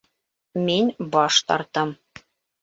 Мин 0.69 0.85
баш 1.17 1.35
тартам. 1.51 1.89